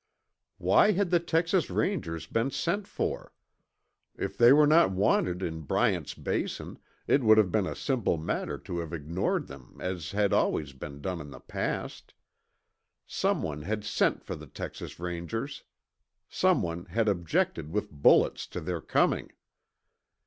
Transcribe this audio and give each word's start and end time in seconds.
Why 0.57 0.93
had 0.93 1.11
the 1.11 1.19
Texas 1.19 1.69
Rangers 1.69 2.25
been 2.25 2.49
sent 2.49 2.87
for? 2.87 3.33
If 4.17 4.35
they 4.35 4.51
were 4.51 4.65
not 4.65 4.89
wanted 4.89 5.43
in 5.43 5.61
Bryant's 5.61 6.15
Basin, 6.15 6.79
it 7.05 7.21
would 7.21 7.37
have 7.37 7.51
been 7.51 7.67
a 7.67 7.75
simple 7.75 8.17
matter 8.17 8.57
to 8.57 8.79
have 8.79 8.93
ignored 8.93 9.45
them 9.45 9.77
as 9.79 10.09
had 10.09 10.33
always 10.33 10.73
been 10.73 11.01
done 11.01 11.21
in 11.21 11.29
the 11.29 11.39
past. 11.39 12.15
Someone 13.05 13.61
had 13.61 13.83
sent 13.85 14.23
for 14.23 14.35
the 14.35 14.47
Texas 14.47 14.99
Rangers. 14.99 15.61
Someone 16.27 16.85
had 16.85 17.07
objected 17.07 17.71
with 17.71 17.91
bullets 17.91 18.47
to 18.47 18.59
their 18.59 18.81
coming. 18.81 19.29